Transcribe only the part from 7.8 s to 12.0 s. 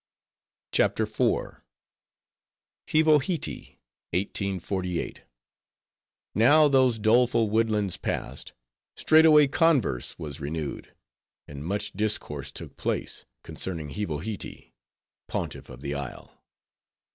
passed, straightway converse was renewed, and much